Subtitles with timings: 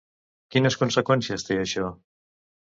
[0.55, 1.95] Quines conseqüències té això?